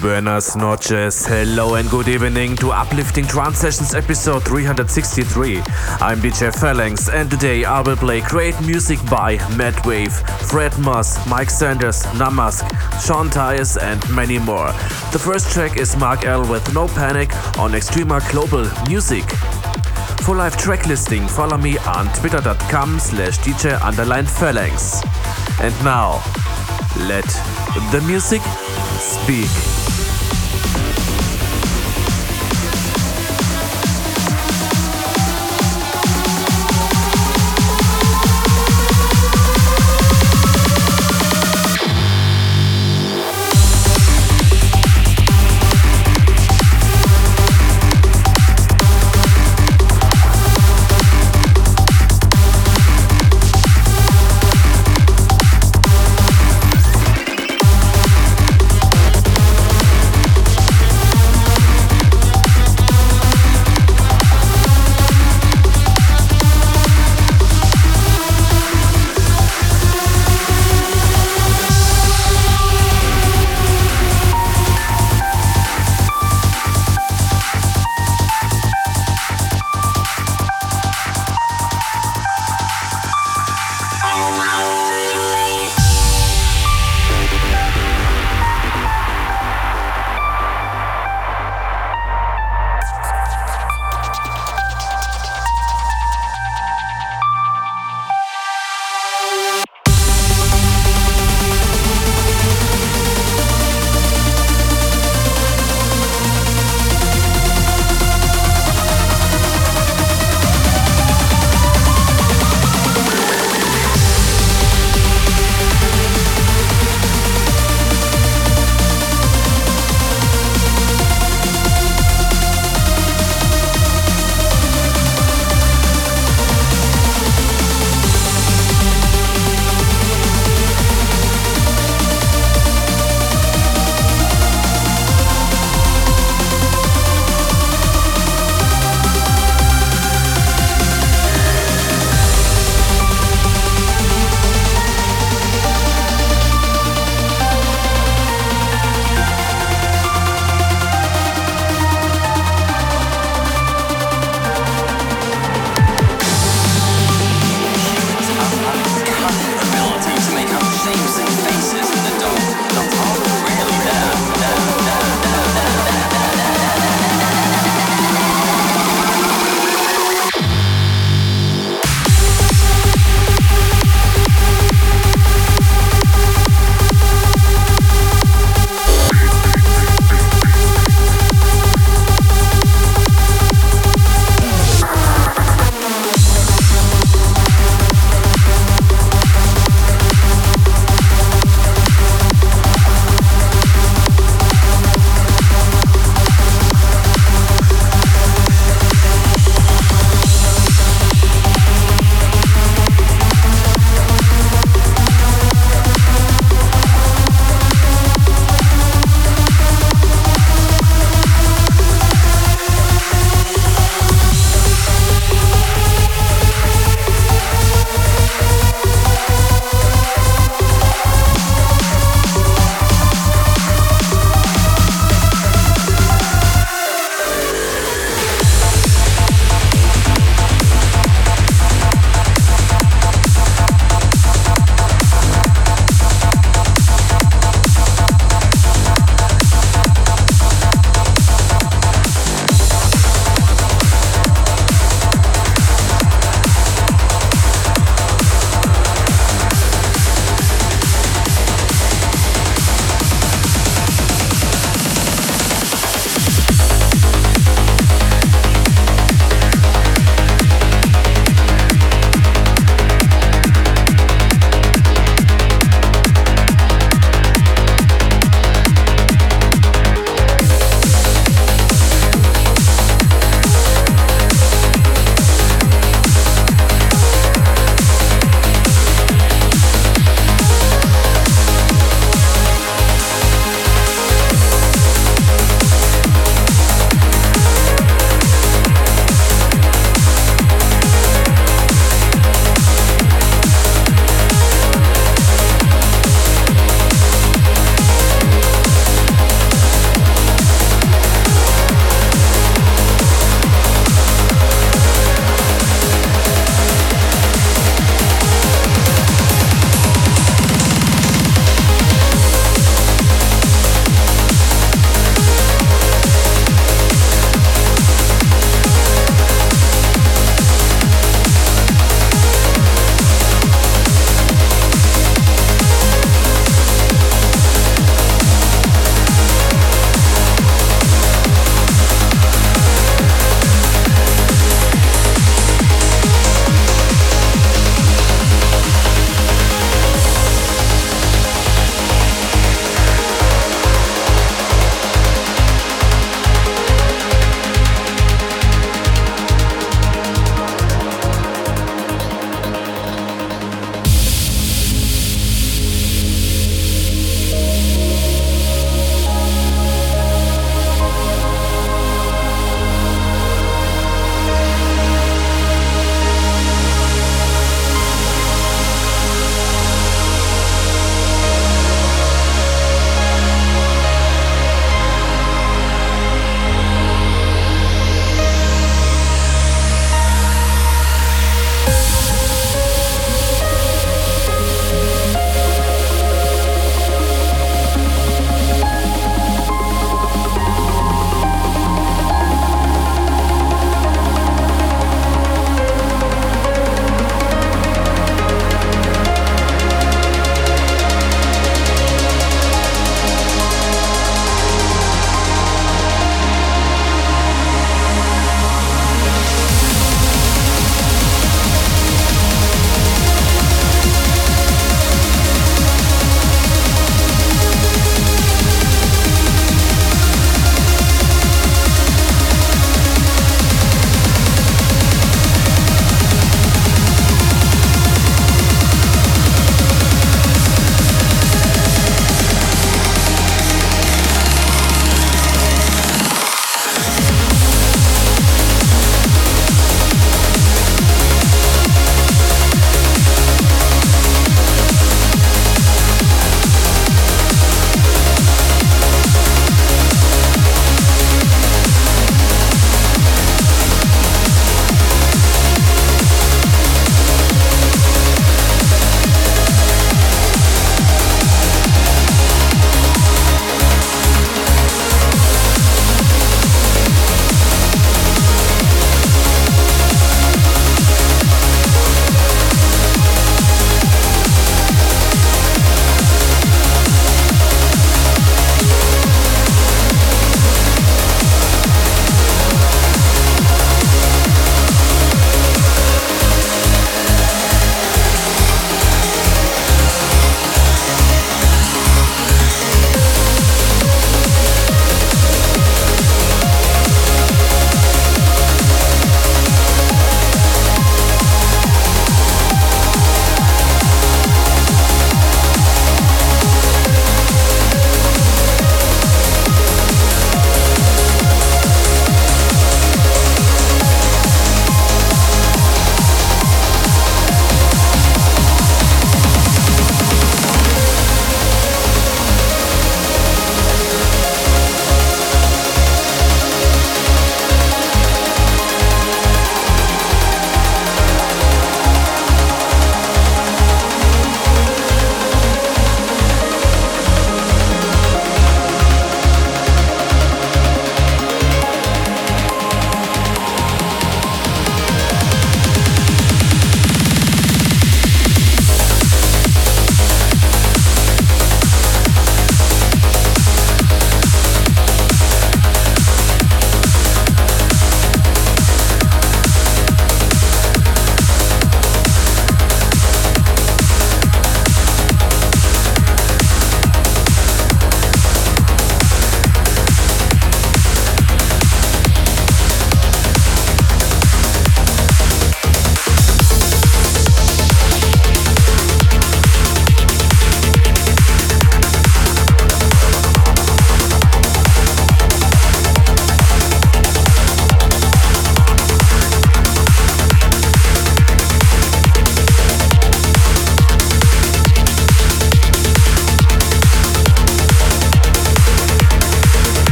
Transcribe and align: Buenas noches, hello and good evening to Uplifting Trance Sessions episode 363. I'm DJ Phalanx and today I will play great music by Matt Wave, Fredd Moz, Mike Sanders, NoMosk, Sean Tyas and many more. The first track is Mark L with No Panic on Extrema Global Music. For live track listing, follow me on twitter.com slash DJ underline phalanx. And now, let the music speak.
Buenas 0.00 0.54
noches, 0.54 1.26
hello 1.26 1.74
and 1.74 1.90
good 1.90 2.06
evening 2.06 2.54
to 2.56 2.70
Uplifting 2.70 3.26
Trance 3.26 3.58
Sessions 3.58 3.94
episode 3.94 4.44
363. 4.44 5.56
I'm 6.00 6.20
DJ 6.20 6.54
Phalanx 6.54 7.08
and 7.08 7.28
today 7.28 7.64
I 7.64 7.80
will 7.80 7.96
play 7.96 8.20
great 8.20 8.60
music 8.60 8.98
by 9.10 9.38
Matt 9.56 9.84
Wave, 9.84 10.12
Fredd 10.50 10.72
Moz, 10.78 11.18
Mike 11.28 11.50
Sanders, 11.50 12.04
NoMosk, 12.14 12.62
Sean 13.04 13.28
Tyas 13.28 13.76
and 13.80 13.98
many 14.14 14.38
more. 14.38 14.68
The 15.12 15.18
first 15.18 15.50
track 15.52 15.76
is 15.76 15.96
Mark 15.96 16.24
L 16.24 16.48
with 16.48 16.72
No 16.72 16.86
Panic 16.86 17.34
on 17.58 17.72
Extrema 17.72 18.20
Global 18.30 18.70
Music. 18.88 19.24
For 20.22 20.36
live 20.36 20.56
track 20.56 20.86
listing, 20.86 21.26
follow 21.26 21.56
me 21.56 21.76
on 21.78 22.06
twitter.com 22.14 23.00
slash 23.00 23.38
DJ 23.38 23.80
underline 23.82 24.26
phalanx. 24.26 25.02
And 25.60 25.74
now, 25.82 26.22
let 27.08 27.26
the 27.90 28.02
music 28.06 28.42
speak. 29.00 29.97